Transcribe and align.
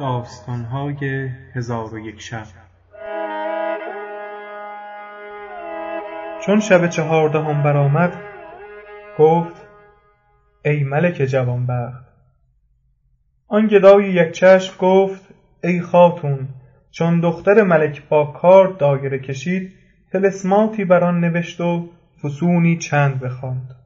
داستانهای 0.00 1.28
هزار 1.54 1.94
و 1.94 1.98
یک 1.98 2.20
شب. 2.20 2.46
چون 6.46 6.60
شب 6.60 6.86
چهاردهم 6.86 7.62
برآمد 7.62 8.12
گفت 9.18 9.56
ای 10.64 10.82
ملک 10.84 11.14
جوانبخت. 11.14 12.04
آن 13.48 13.66
گدای 13.66 14.12
یک 14.12 14.32
چشم 14.32 14.74
گفت 14.78 15.34
ای 15.64 15.80
خاتون 15.80 16.48
چون 16.90 17.20
دختر 17.20 17.62
ملک 17.62 18.08
با 18.08 18.26
کار 18.26 18.68
دایره 18.68 19.18
کشید 19.18 19.72
طلسماتی 20.12 20.84
بر 20.84 21.04
آن 21.04 21.20
نوشت 21.20 21.60
و 21.60 21.88
فسونی 22.22 22.78
چند 22.78 23.20
بخواند. 23.20 23.76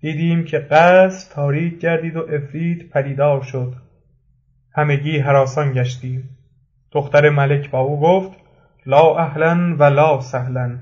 دیدیم 0.00 0.44
که 0.44 0.58
قصر 0.58 1.34
تاریک 1.34 1.78
گردید 1.78 2.16
و 2.16 2.20
عفریت 2.20 2.90
پدیدار 2.90 3.42
شد. 3.42 3.91
همگی 4.74 5.18
هراسان 5.18 5.72
گشتیم. 5.72 6.28
دختر 6.92 7.30
ملک 7.30 7.70
با 7.70 7.80
او 7.80 8.00
گفت 8.00 8.30
لا 8.86 9.16
اهلا 9.16 9.76
و 9.78 9.84
لا 9.84 10.20
سهلا. 10.20 10.78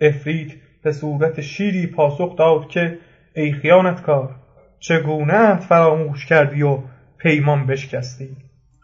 عفریت 0.00 0.52
به 0.82 0.92
صورت 0.92 1.40
شیری 1.40 1.86
پاسخ 1.86 2.36
داد 2.36 2.68
که 2.68 2.98
ای 3.34 3.52
خیانتکار 3.52 4.34
چگونه 4.78 5.56
فراموش 5.56 6.26
کردی 6.26 6.62
و 6.62 6.78
پیمان 7.18 7.66
بشکستی؟ 7.66 8.36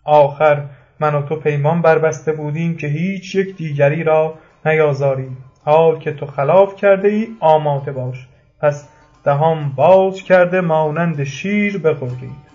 آخر 0.05 0.65
من 1.01 1.15
و 1.15 1.23
تو 1.23 1.37
پیمان 1.37 1.83
بربسته 1.83 2.33
بودیم 2.33 2.77
که 2.77 2.87
هیچ 2.87 3.35
یک 3.35 3.57
دیگری 3.57 4.05
را 4.05 4.35
نیازاریم. 4.67 5.37
حال 5.65 5.99
که 5.99 6.13
تو 6.13 6.27
خلاف 6.27 6.77
کرده 6.77 7.09
ای 7.09 7.29
آماده 7.41 7.93
باش. 7.93 8.29
پس 8.61 8.89
دهان 9.25 9.73
باز 9.77 10.23
کرده 10.23 10.61
مانند 10.61 11.25
شیر 11.25 11.79
بغرید 11.79 12.50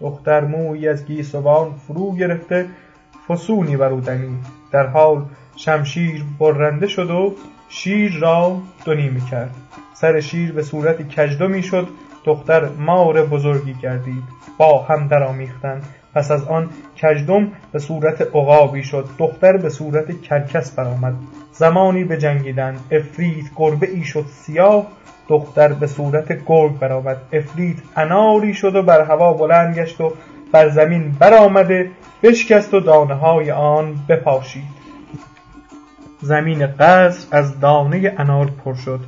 دختر 0.00 0.40
مویی 0.44 0.88
از 0.88 1.06
گیسوان 1.06 1.72
فرو 1.72 2.16
گرفته 2.16 2.66
فسونی 3.28 3.76
بر 3.76 3.88
او 3.88 4.00
در 4.72 4.86
حال 4.86 5.24
شمشیر 5.56 6.24
برنده 6.38 6.86
شد 6.86 7.10
و 7.10 7.34
شیر 7.68 8.18
را 8.20 8.62
دو 8.84 8.94
نیمه 8.94 9.20
کرد 9.30 9.54
سر 9.94 10.20
شیر 10.20 10.52
به 10.52 10.62
صورت 10.62 11.08
کژدمی 11.08 11.62
شد 11.62 11.88
دختر 12.24 12.68
مار 12.68 13.22
بزرگی 13.26 13.74
گردید 13.82 14.22
با 14.58 14.82
هم 14.82 15.08
درآمیختند. 15.08 15.84
پس 16.14 16.30
از 16.30 16.44
آن 16.44 16.68
کژدم 16.96 17.52
به 17.72 17.78
صورت 17.78 18.20
عقابی 18.20 18.82
شد. 18.82 19.08
دختر 19.18 19.56
به 19.56 19.68
صورت 19.68 20.22
کرکس 20.22 20.70
برآمد. 20.70 21.14
زمانی 21.52 22.04
بجنگیدند. 22.04 22.80
عفریت 22.92 23.44
گربه 23.56 23.90
ای 23.90 24.02
شد 24.02 24.24
سیاه. 24.26 24.86
دختر 25.28 25.72
به 25.72 25.86
صورت 25.86 26.44
گرگ 26.46 26.78
برآمد. 26.78 27.16
عفریت 27.32 27.76
اناری 27.96 28.54
شد 28.54 28.76
و 28.76 28.82
بر 28.82 29.04
هوا 29.04 29.32
بلند 29.32 29.78
گشت 29.78 30.00
و 30.00 30.12
بر 30.52 30.68
زمین 30.68 31.16
برآمده. 31.18 31.90
بشکست 32.22 32.74
و 32.74 32.80
دانه 32.80 33.14
های 33.14 33.50
آن 33.50 33.94
بپاشید. 34.08 34.80
زمین 36.22 36.66
قصر 36.66 37.26
از 37.30 37.60
دانه 37.60 38.14
انار 38.18 38.50
پر 38.64 38.74
شد. 38.74 39.00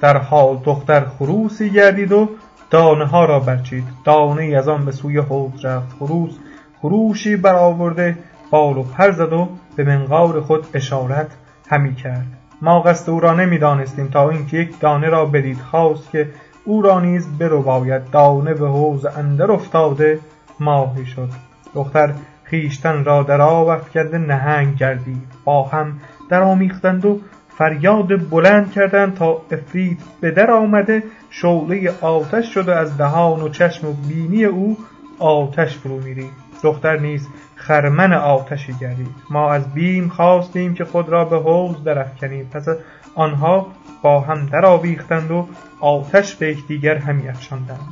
در 0.00 0.16
حال 0.16 0.58
دختر 0.64 1.04
خروسی 1.04 1.70
گردید 1.70 2.12
و 2.12 2.28
دانه 2.70 3.04
ها 3.06 3.24
را 3.24 3.40
برچید. 3.40 3.84
دانه 4.04 4.42
ای 4.42 4.54
از 4.54 4.68
آن 4.68 4.84
به 4.84 4.92
سوی 4.92 5.18
حوض 5.18 5.64
رفت. 5.64 5.96
خروس 5.98 6.38
خروشی 6.80 7.36
برآورده 7.36 8.18
بال 8.50 8.78
و 8.78 8.82
پر 8.82 9.10
زد 9.10 9.32
و 9.32 9.48
به 9.76 9.84
منقار 9.84 10.40
خود 10.40 10.66
اشارت 10.74 11.30
همی 11.70 11.94
کرد. 11.94 12.26
ما 12.62 12.80
قصد 12.80 13.10
او 13.10 13.20
را 13.20 13.34
نمی‌دانستیم 13.34 14.08
تا 14.08 14.30
اینکه 14.30 14.56
یک 14.56 14.80
دانه 14.80 15.08
را 15.08 15.26
بدید. 15.26 15.60
خواست 15.60 16.10
که 16.10 16.28
او 16.64 16.82
را 16.82 17.00
نیز 17.00 17.38
برباید. 17.38 18.10
دانه 18.10 18.54
به 18.54 18.68
حوض 18.68 19.06
اندر 19.06 19.50
افتاده 19.50 20.18
ماهی 20.60 21.06
شد. 21.06 21.28
دختر 21.74 22.12
خویشتن 22.50 23.04
را 23.04 23.22
در 23.22 23.40
آب 23.40 23.68
افکنده 23.68 24.18
نهنگ 24.18 24.76
گردید. 24.76 25.22
با 25.44 25.62
هم 25.62 26.00
درآمیختند 26.28 27.04
و 27.04 27.20
فریاد 27.58 28.30
بلند 28.30 28.72
کردند 28.72 29.14
تا 29.14 29.42
عفریت 29.52 29.98
به 30.20 30.30
در 30.30 30.50
آمده 30.50 31.02
شعله 31.30 31.94
آتش 32.00 32.54
شد 32.54 32.68
از 32.68 32.98
دهان 32.98 33.40
و 33.42 33.48
چشم 33.48 33.88
و 33.88 33.92
بینی 33.92 34.44
او 34.44 34.76
آتش 35.18 35.76
فرو 35.76 36.00
میرید. 36.00 36.30
دختر 36.62 36.98
نیز 36.98 37.28
خرمن 37.54 38.12
آتشی 38.12 38.72
گردید 38.80 39.14
ما 39.30 39.52
از 39.52 39.74
بیم 39.74 40.08
خواستیم 40.08 40.74
که 40.74 40.84
خود 40.84 41.08
را 41.08 41.24
به 41.24 41.38
حوض 41.38 41.82
درافکنیم. 41.84 42.50
پس 42.52 42.66
آنها 43.14 43.66
با 44.02 44.20
هم 44.20 44.46
درآویختند 44.46 45.30
و 45.30 45.48
آتش 45.80 46.34
به 46.34 46.50
یکدیگر 46.50 46.96
همی 46.96 47.28
افشاندند. 47.28 47.88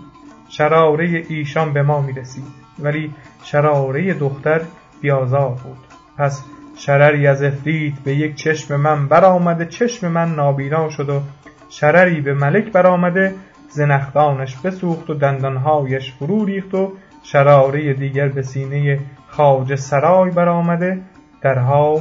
شراره 0.48 1.24
ایشان 1.28 1.72
به 1.72 1.82
ما 1.82 2.00
می 2.00 2.12
رسید 2.12 2.44
ولی 2.78 3.14
شراره 3.44 4.14
دختر 4.14 4.60
بیازار 5.00 5.50
بود. 5.64 5.78
پس 6.18 6.44
شرری 6.76 7.26
از 7.26 7.42
عفریت 7.42 7.94
به 8.04 8.14
یک 8.14 8.34
چشم 8.34 8.76
من 8.76 9.08
برآمده 9.08 9.66
چشم 9.66 10.08
من 10.08 10.34
نابینا 10.34 10.90
شد 10.90 11.08
و 11.08 11.20
شرری 11.68 12.20
به 12.20 12.34
ملک 12.34 12.72
برآمده 12.72 13.34
زنخدانش 13.68 14.56
بسوخت 14.56 15.10
و 15.10 15.14
دندانهایش 15.14 16.12
فرو 16.12 16.44
ریخت 16.44 16.74
و 16.74 16.92
شراره 17.22 17.94
دیگر 17.94 18.28
به 18.28 18.42
سینه 18.42 18.98
خواجه 19.28 19.76
سرای 19.76 20.30
برآمده 20.30 21.00
در 21.42 21.58
حال 21.58 22.00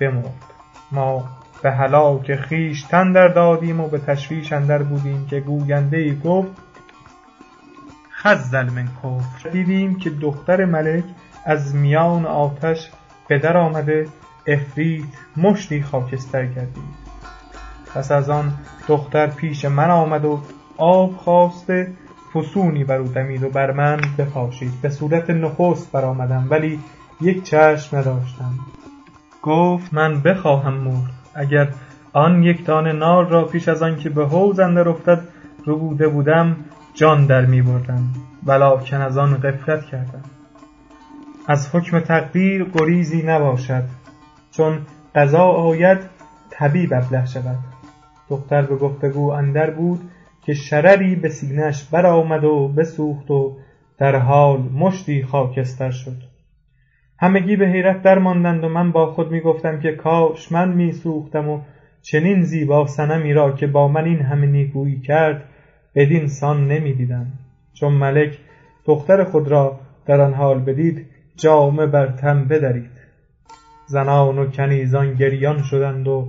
بمرد. 0.00 0.44
ما 0.92 1.28
به 1.62 1.70
هلاک 1.70 2.36
خویش 2.36 2.82
تن 2.82 3.12
در 3.12 3.28
دادیم 3.28 3.80
و 3.80 3.88
به 3.88 3.98
تشویش 3.98 4.52
اندر 4.52 4.82
بودیم 4.82 5.26
که 5.26 5.40
گوینده 5.40 5.96
ای 5.96 6.18
گفت 6.24 6.52
خذل 8.22 8.70
من 8.70 8.88
کفر. 9.02 9.48
دیدیم 9.48 9.98
که 9.98 10.10
دختر 10.10 10.64
ملک 10.64 11.04
از 11.44 11.74
میان 11.74 12.26
آتش 12.26 12.90
به 13.28 13.48
آمده 13.48 14.06
عفریت 14.46 15.04
مشتی 15.36 15.82
خاکستر 15.82 16.46
گردید. 16.46 17.02
پس 17.94 18.12
از 18.12 18.30
آن 18.30 18.52
دختر 18.88 19.26
پیش 19.26 19.64
من 19.64 19.90
آمد 19.90 20.24
و 20.24 20.40
آب 20.76 21.16
خواسته 21.16 21.92
فسونی 22.34 22.84
بر 22.84 22.96
او 22.96 23.08
دمید 23.08 23.42
و 23.42 23.48
بر 23.48 23.70
من 23.70 24.00
بپاشید. 24.18 24.72
به 24.82 24.88
صورت 24.88 25.30
نخست 25.30 25.92
برآمدم 25.92 26.46
ولی 26.50 26.80
یک 27.20 27.44
چشم 27.44 27.96
نداشتم. 27.96 28.58
گفت 29.42 29.94
من 29.94 30.20
بخواهم 30.20 30.74
مرد. 30.74 31.10
اگر 31.34 31.68
آن 32.12 32.42
یک 32.42 32.66
دانه 32.66 32.92
نار 32.92 33.28
را 33.28 33.44
پیش 33.44 33.68
از 33.68 33.82
آن 33.82 33.96
که 33.96 34.10
به 34.10 34.26
حوض 34.26 34.60
اندر 34.60 34.88
افتد 34.88 35.20
ربوده 35.66 36.08
بودم 36.08 36.56
جان 36.94 37.26
در 37.26 37.46
می 37.46 37.62
بردم 37.62 38.04
ولکن 38.46 38.96
از 38.96 39.18
آن 39.18 39.36
غفلت 39.36 39.84
کردم. 39.84 40.22
از 41.48 41.74
حکم 41.74 42.00
تقدیر 42.00 42.64
گریزی 42.64 43.22
نباشد 43.22 43.84
چون 44.50 44.78
قضا 45.14 45.44
آید 45.44 45.98
طبیب 46.50 46.92
ابله 46.92 47.26
شود. 47.26 47.58
دختر 48.28 48.62
به 48.62 48.76
گفتگو 48.76 49.30
اندر 49.30 49.70
بود 49.70 50.00
که 50.42 50.54
شرری 50.54 51.16
به 51.16 51.28
سینهاش 51.28 51.84
برآمد 51.84 52.44
و 52.44 52.68
بسوخت 52.68 53.30
و 53.30 53.56
در 53.98 54.16
حال 54.16 54.60
مشتی 54.60 55.22
خاکستر 55.22 55.90
شد. 55.90 56.16
همگی 57.20 57.56
به 57.56 57.66
حیرت 57.66 58.02
درماندند 58.02 58.64
و 58.64 58.68
من 58.68 58.92
با 58.92 59.12
خود 59.12 59.30
می 59.30 59.40
گفتم 59.40 59.80
که 59.80 59.92
کاش 59.92 60.52
من 60.52 60.72
می 60.72 60.92
سوختم 60.92 61.48
و 61.48 61.60
چنین 62.02 62.42
زیبا 62.42 62.86
صنمی 62.86 63.32
را 63.32 63.52
که 63.52 63.66
با 63.66 63.88
من 63.88 64.04
این 64.04 64.20
همه 64.20 64.46
نیکویی 64.46 65.00
کرد 65.00 65.44
بدین 65.94 66.26
سان 66.26 66.68
نمی 66.68 66.94
دیدم 66.94 67.26
چون 67.74 67.92
ملک 67.92 68.38
دختر 68.84 69.24
خود 69.24 69.48
را 69.48 69.80
در 70.06 70.20
آن 70.20 70.34
حال 70.34 70.58
بدید 70.58 71.06
جامه 71.36 71.86
بر 71.86 72.06
تن 72.06 72.44
بدرید. 72.44 72.90
زنان 73.86 74.38
و 74.38 74.50
کنیزان 74.50 75.14
گریان 75.14 75.62
شدند 75.62 76.08
و 76.08 76.28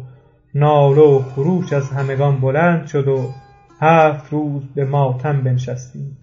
ناله 0.55 1.01
و 1.01 1.19
خروش 1.19 1.73
از 1.73 1.89
همگان 1.89 2.41
بلند 2.41 2.87
شد 2.87 3.07
و 3.07 3.29
هفت 3.81 4.33
روز 4.33 4.63
به 4.75 4.85
ماتم 4.85 5.41
بنشستیم. 5.41 6.17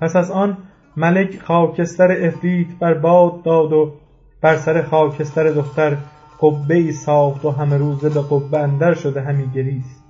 پس 0.00 0.16
از 0.16 0.30
آن 0.30 0.56
ملک 0.96 1.38
خاکستر 1.38 2.10
عفریت 2.12 2.78
بر 2.80 2.94
باد 2.94 3.42
داد 3.42 3.72
و 3.72 3.92
بر 4.40 4.56
سر 4.56 4.82
خاکستر 4.82 5.50
دختر 5.50 5.96
قبه 6.40 6.74
ای 6.74 6.92
ساخت 6.92 7.44
و 7.44 7.50
همه 7.50 7.76
روزه 7.76 8.08
به 8.08 8.22
قبه 8.22 8.58
اندر 8.58 8.94
شده 8.94 9.20
همی 9.20 9.50
گریست 9.54 10.04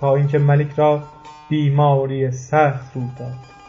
تا 0.00 0.14
اینکه 0.14 0.38
ملک 0.38 0.72
را 0.76 1.02
بیماری 1.48 2.30
سخت 2.30 2.96
روی 2.96 3.08
داد. 3.18 3.63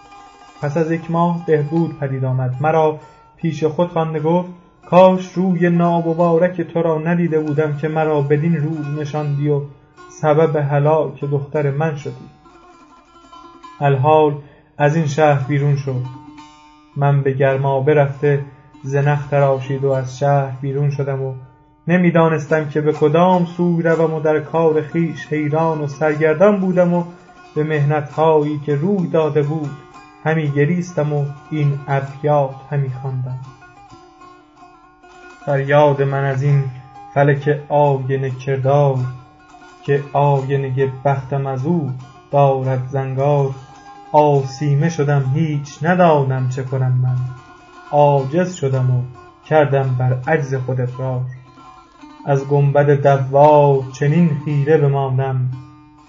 پس 0.62 0.78
از 0.78 0.92
یک 0.92 1.12
ماه 1.12 1.46
بهبود 1.46 2.00
پدید 2.00 2.26
آمد. 2.26 2.56
مرا 2.62 3.00
پیش 3.38 3.64
خود 3.64 3.90
خوانده 3.90 4.20
گفت 4.20 4.50
کاش 4.90 5.34
روی 5.34 5.70
نامبارک 5.70 6.62
تو 6.62 6.82
را 6.82 6.98
ندیده 6.98 7.40
بودم 7.40 7.78
که 7.78 7.88
مرا 7.88 8.22
بدین 8.22 8.56
روز 8.56 9.00
نشاندی 9.00 9.50
و 9.50 9.62
سبب 10.22 10.56
هلاک 10.56 11.24
دختر 11.24 11.72
من 11.72 11.96
شدی. 11.96 12.30
الحال 13.82 14.36
از 14.78 14.96
این 14.96 15.08
شهر 15.08 15.48
بیرون 15.48 15.76
شد 15.76 16.02
من 16.96 17.22
به 17.22 17.32
گرمابه 17.32 17.94
رفته 17.94 18.42
زنخ 18.84 19.28
تراشید 19.28 19.84
و 19.84 19.92
از 19.92 20.20
شهر 20.20 20.52
بیرون 20.62 20.90
شدم 20.90 21.22
و 21.22 21.34
نمی‌دانستم 21.88 22.70
که 22.70 22.82
به 22.82 22.94
کدام 22.94 23.46
سوی 23.46 23.84
روم 23.84 24.14
و 24.14 24.20
در 24.20 24.40
کار 24.40 24.82
خویش 24.82 25.28
حیران 25.28 25.82
و 25.82 25.88
سرگردان 25.88 26.60
بودم 26.60 26.94
و 26.94 27.04
به 27.56 27.64
محنتهایی 27.64 28.60
که 28.66 28.76
روی 28.76 29.08
داده 29.08 29.42
بود 29.42 29.70
همی 30.26 30.52
گریستم 30.52 31.14
و 31.14 31.26
این 31.52 31.80
ابیات 31.88 32.56
همی 32.72 32.90
خواندم. 32.90 33.40
فریاد 35.46 36.02
من 36.02 36.24
از 36.24 36.44
این 36.44 36.64
فلک 37.14 37.62
آینه 37.70 38.30
کردار 38.30 38.98
که 39.84 40.04
آینه 40.14 40.92
بختم 41.06 41.48
از 41.48 41.66
او 41.66 41.92
دارد 42.32 42.88
زنگار. 42.88 43.52
آسیمه 44.12 44.90
شدم 44.90 45.32
هیچ 45.34 45.84
ندانم 45.84 46.50
چه 46.50 46.64
کنم 46.64 46.92
من. 46.92 47.18
عاجز 47.92 48.56
شدم 48.56 48.92
و 48.92 49.02
کردم 49.46 49.96
بر 50.00 50.18
عجز 50.28 50.56
خود 50.56 50.82
اقرار 50.82 51.22
از 52.26 52.48
گنبد 52.48 53.02
دوار 53.04 53.84
چنین 53.94 54.42
خیره 54.46 54.78
بمانم 54.78 55.52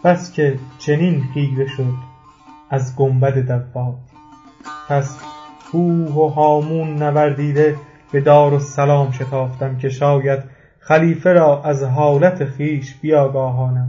بس 0.05 0.33
که 0.33 0.59
چنین 0.79 1.25
خیره 1.35 1.67
شد 1.67 1.95
از 2.71 2.97
گنبد 2.97 3.39
دوار. 3.39 3.95
پس 4.89 5.19
کوه 5.73 6.15
و 6.15 6.29
هامون 6.29 7.03
نوردیده 7.03 7.77
به 8.13 8.21
دارالسلام 8.21 9.13
شتافتم 9.13 9.79
که 9.79 9.89
شاید 9.89 10.41
خلیفه 10.79 11.33
را 11.33 11.63
از 11.63 11.83
حالت 11.83 12.45
خویش 12.45 12.95
بیاگاهانم. 12.95 13.89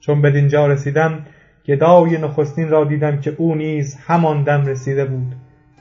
چون 0.00 0.22
بدینجا 0.22 0.66
رسیدم 0.66 1.24
گدای 1.66 2.18
نخستین 2.18 2.68
را 2.68 2.84
دیدم 2.84 3.20
که 3.20 3.34
او 3.38 3.54
نیز 3.54 3.96
همان 4.06 4.42
دم 4.42 4.66
رسیده 4.66 5.04
بود. 5.04 5.34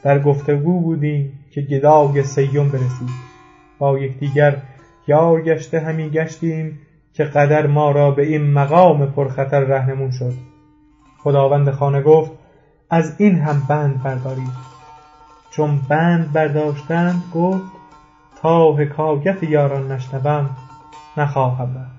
در 0.03 0.19
گفتگو 0.19 0.81
بودیم 0.81 1.39
که 1.51 1.61
گدای 1.61 2.23
سیوم 2.23 2.69
برسید. 2.69 3.09
با 3.79 3.99
یکدیگر 3.99 4.57
یار 5.07 5.41
گشته 5.41 5.79
همی 5.79 6.09
گشتیم 6.09 6.79
که 7.13 7.23
قدر 7.23 7.67
ما 7.67 7.91
را 7.91 8.11
به 8.11 8.25
این 8.25 8.51
مقام 8.53 9.05
پرخطر 9.05 9.59
رهنمون 9.59 10.11
شد. 10.11 10.33
خداوند 11.17 11.71
خانه 11.71 12.01
گفت 12.01 12.31
از 12.89 13.16
این 13.18 13.39
هم 13.39 13.63
بند 13.69 14.04
بردارید 14.04 14.68
چون 15.51 15.81
بند 15.89 16.34
برداشتند 16.34 17.24
گفت 17.34 17.72
تا 18.42 18.74
حکایت 18.74 19.44
یاران 19.44 19.92
نشنوم 19.92 20.50
نخواهم 21.18 21.78
رفت. 21.78 21.96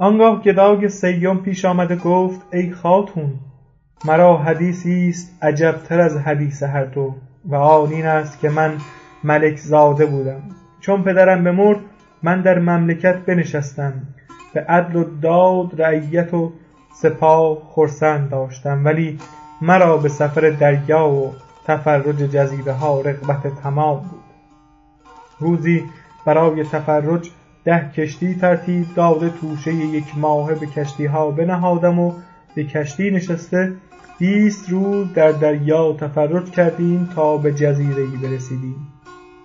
آنگاه 0.00 0.42
گدای 0.42 0.88
سیوم 0.88 1.38
پیش 1.38 1.64
آمد 1.64 1.90
و 1.90 1.96
گفت 1.96 2.40
ای 2.52 2.70
خاتون 2.70 3.32
مرا 4.04 4.36
حدیثی 4.36 5.08
است 5.08 5.38
عجبتر 5.42 6.00
از 6.00 6.16
حدیث 6.16 6.62
هر 6.62 6.84
دو 6.84 7.14
و 7.44 7.54
آن 7.54 7.92
این 7.92 8.06
است 8.06 8.40
که 8.40 8.48
من 8.48 8.76
ملک 9.24 9.56
زاده 9.56 10.06
بودم. 10.06 10.42
چون 10.80 11.02
پدرم 11.02 11.44
بمرد 11.44 11.78
من 12.22 12.40
در 12.42 12.58
مملکت 12.58 13.16
بنشستم. 13.16 13.92
به 14.54 14.60
عدل 14.60 14.96
و 14.96 15.04
داد 15.22 15.82
رعیت 15.82 16.34
و 16.34 16.52
سپاه 16.94 17.58
خرسند 17.70 18.30
داشتم. 18.30 18.84
ولی 18.84 19.18
مرا 19.62 19.96
به 19.96 20.08
سفر 20.08 20.50
دریا 20.50 21.08
و 21.08 21.32
تفرج 21.66 22.16
جزیره 22.16 22.72
ها 22.72 23.00
رغبت 23.00 23.62
تمام 23.62 24.00
بود. 24.00 24.24
روزی 25.40 25.84
برای 26.26 26.64
تفرج 26.64 27.30
ده 27.64 27.90
کشتی 27.96 28.34
ترتیب 28.34 28.86
داده 28.96 29.30
توشه 29.30 29.74
یک 29.74 30.04
ماهه 30.16 30.54
به 30.54 30.66
کشتی 30.66 31.06
ها 31.06 31.30
بنهادم 31.30 31.98
و 31.98 32.12
به 32.54 32.64
کشتی 32.64 33.10
نشسته 33.10 33.72
بیست 34.18 34.70
روز 34.70 35.12
در 35.12 35.32
دریا 35.32 35.92
تفرج 35.92 36.50
کردیم 36.50 37.08
تا 37.14 37.36
به 37.36 37.52
جزیره 37.52 38.02
ای 38.02 38.16
برسیدیم. 38.22 38.76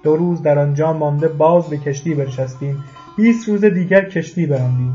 دو 0.04 0.16
روز 0.16 0.42
در 0.42 0.60
آنجا 0.60 0.94
مانده 0.94 1.28
باز 1.28 1.68
به 1.68 1.78
کشتی 1.78 2.14
بنشستیم. 2.14 2.84
بیست 3.18 3.50
روز 3.50 3.66
دیگر 3.66 4.10
کشتی 4.10 4.46
براندیم. 4.46 4.94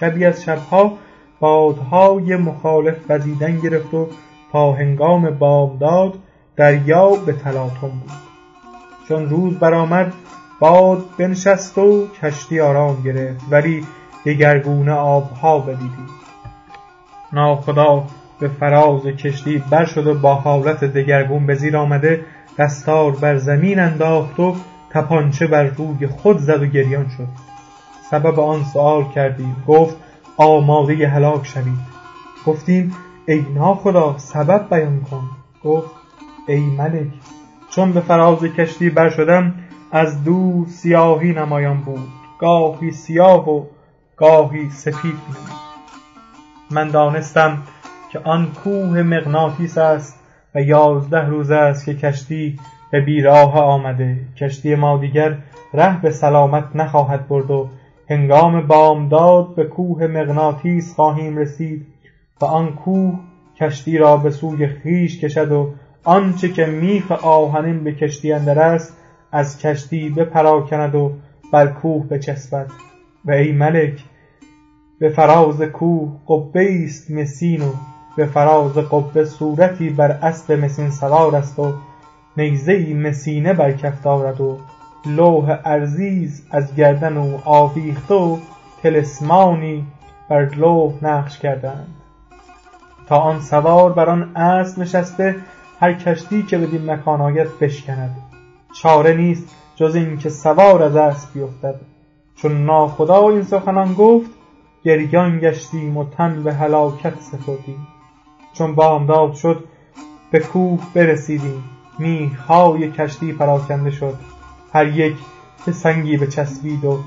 شبی 0.00 0.24
از 0.24 0.42
شبها 0.42 0.98
بادهای 1.40 2.36
مخالف 2.36 2.96
وزیدن 3.08 3.60
گرفت 3.60 3.94
و 3.94 4.08
تا 4.52 4.72
هنگام 4.72 5.30
بامداد 5.30 6.14
دریا 6.56 7.10
به 7.26 7.32
تلاطم 7.32 7.88
بود. 7.88 8.10
چون 9.08 9.28
روز 9.28 9.58
برآمد 9.58 10.12
باد 10.60 11.04
بنشست 11.18 11.78
و 11.78 12.06
کشتی 12.22 12.60
آرام 12.60 13.02
گرفت 13.02 13.44
ولی 13.50 13.86
دگرگونه 14.26 14.92
آبها 14.92 15.58
بدیدیم 15.58 16.08
ناخدا 17.32 18.04
به 18.40 18.48
فراز 18.48 19.02
کشتی 19.02 19.62
بر 19.70 19.84
شد 19.84 20.06
و 20.06 20.14
با 20.14 20.34
حالت 20.34 20.84
دگرگون 20.84 21.46
به 21.46 21.54
زیر 21.54 21.76
آمده 21.76 22.24
دستار 22.58 23.12
بر 23.12 23.36
زمین 23.36 23.78
انداخت 23.78 24.40
و 24.40 24.56
تپانچه 24.90 25.46
بر 25.46 25.64
روی 25.64 26.06
خود 26.06 26.38
زد 26.38 26.62
و 26.62 26.66
گریان 26.66 27.08
شد. 27.08 27.28
سبب 28.10 28.40
آن 28.40 28.64
سؤال 28.64 29.04
کردیم 29.14 29.56
گفت 29.66 29.96
آماده 30.36 31.08
هلاک 31.08 31.46
شوید. 31.46 31.90
گفتیم 32.46 32.96
ای 33.28 33.44
ناخدا 33.54 34.18
سبب 34.18 34.66
بیان 34.70 35.00
کن. 35.00 35.22
گفت 35.64 35.90
ای 36.48 36.60
ملک 36.60 37.08
چون 37.70 37.92
به 37.92 38.00
فراز 38.00 38.38
کشتی 38.44 38.90
بر 38.90 39.10
شدم 39.10 39.54
از 39.92 40.24
دور 40.24 40.66
سیاهی 40.66 41.32
نمایان 41.32 41.80
بود. 41.80 42.08
گاهی 42.38 42.90
سیاه 42.90 43.50
و 43.50 43.64
گاهی 44.16 44.70
سپید 44.70 45.14
بود. 45.14 45.36
من 46.70 46.88
دانستم 46.88 47.62
که 48.12 48.18
آن 48.18 48.52
کوه 48.64 49.02
مغناطیس 49.02 49.78
است 49.78 50.20
و 50.54 50.62
یازده 50.62 51.26
روز 51.26 51.50
است 51.50 51.84
که 51.84 51.94
کشتی 51.94 52.58
به 52.92 53.00
بیراه 53.00 53.58
آمده. 53.58 54.16
کشتی 54.36 54.74
ما 54.74 54.98
دیگر 54.98 55.38
ره 55.74 56.00
به 56.00 56.10
سلامت 56.10 56.64
نخواهد 56.74 57.28
برد 57.28 57.50
و 57.50 57.68
هنگام 58.10 58.66
بامداد 58.66 59.54
به 59.54 59.64
کوه 59.64 60.06
مغناطیس 60.06 60.94
خواهیم 60.94 61.36
رسید 61.36 61.86
و 62.40 62.44
آن 62.44 62.72
کوه 62.72 63.18
کشتی 63.56 63.98
را 63.98 64.16
به 64.16 64.30
سوی 64.30 64.68
خویش 64.68 65.20
کشد 65.20 65.52
و 65.52 65.72
آنچه 66.04 66.48
که 66.48 66.66
میخ 66.66 67.12
آهنین 67.12 67.84
به 67.84 67.92
کشتی 67.92 68.32
اندر 68.32 68.58
است 68.58 68.99
از 69.32 69.58
کشتی 69.58 70.10
بپراکند 70.10 70.94
و 70.94 71.12
بر 71.52 71.66
کوه 71.66 72.06
بچسبد. 72.06 72.70
و 73.24 73.30
ای 73.30 73.52
ملک 73.52 74.04
به 74.98 75.08
فراز 75.08 75.62
کوه 75.62 76.12
قبه 76.28 76.84
است 76.84 77.10
مسین 77.10 77.62
و 77.62 77.72
به 78.16 78.26
فراز 78.26 78.72
قبه 78.72 79.24
صورتی 79.24 79.90
بر 79.90 80.10
اسب 80.10 80.52
مسین 80.52 80.90
سوار 80.90 81.36
است 81.36 81.58
و 81.58 81.72
نیزه 82.36 82.72
ای 82.72 82.94
مسینه 82.94 83.52
بر 83.52 83.72
کف 83.72 84.02
دارد 84.02 84.40
و 84.40 84.58
لوح 85.06 85.58
ارزیز 85.64 86.46
از 86.50 86.74
گردن 86.74 87.16
او 87.16 87.40
آویخته 87.44 88.14
و 88.14 88.36
طلسمانی 88.82 89.86
بر 90.28 90.44
لوح 90.44 90.92
نقش 91.02 91.38
کردند. 91.38 91.94
تا 93.08 93.16
آن 93.16 93.40
سوار 93.40 93.92
بر 93.92 94.10
آن 94.10 94.36
اسب 94.36 94.78
نشسته 94.78 95.36
هر 95.80 95.92
کشتی 95.94 96.42
که 96.42 96.58
بدین 96.58 96.90
مکان 96.90 97.20
آید 97.20 97.58
بشکند. 97.60 98.29
چاره 98.72 99.14
نیست 99.14 99.56
جز 99.76 99.94
این 99.94 100.18
که 100.18 100.28
سوار 100.28 100.82
از 100.82 100.96
اسب 100.96 101.28
بیفتد. 101.34 101.80
چون 102.36 102.64
ناخدا 102.64 103.28
این 103.28 103.42
سخنان 103.42 103.94
گفت 103.94 104.30
گریان 104.84 105.38
گشتیم 105.38 105.96
و 105.96 106.04
تن 106.04 106.42
به 106.42 106.54
هلاکت 106.54 107.20
سپردیم. 107.20 107.86
چون 108.52 108.74
بامداد 108.74 109.34
شد 109.34 109.64
به 110.30 110.40
کوه 110.40 110.80
برسیدیم. 110.94 111.64
میخهای 111.98 112.90
کشتی 112.90 113.32
پراکنده 113.32 113.90
شد. 113.90 114.14
هر 114.72 114.86
یک 114.86 115.16
به 115.66 115.72
سنگی 115.72 116.16
بچسبید 116.16 116.84
و 116.84 116.98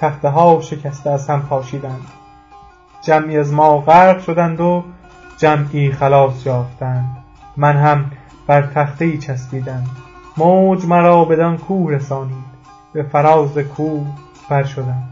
تخته 0.00 0.28
ها 0.28 0.60
شکسته 0.60 1.10
از 1.10 1.30
هم 1.30 1.42
پاشیدند. 1.42 2.06
جمعی 3.02 3.38
از 3.38 3.52
ما 3.52 3.78
غرق 3.78 4.20
شدند 4.20 4.60
و 4.60 4.84
جمعی 5.38 5.92
خلاص 5.92 6.46
یافتند. 6.46 7.24
من 7.56 7.76
هم 7.76 8.10
بر 8.46 8.62
تخته 8.62 9.04
ای 9.04 9.18
چسبیدم. 9.18 9.84
موج 10.36 10.86
مرا 10.86 11.24
بدان 11.24 11.58
کوه 11.58 11.92
رسانید 11.92 12.52
به 12.92 13.02
فراز 13.02 13.58
کوه 13.58 14.06
بر 14.50 14.62
شدم. 14.62 15.08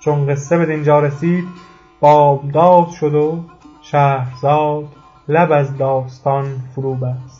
چون 0.00 0.26
قصه 0.26 0.58
به 0.58 0.66
دینجا 0.66 1.00
رسید 1.00 1.48
بامداد 2.00 2.88
شد 2.88 3.14
و 3.14 3.44
شهرزاد 3.82 4.88
لب 5.28 5.52
از 5.52 5.76
داستان 5.76 6.44
فرو 6.74 6.94
بست. 6.94 7.39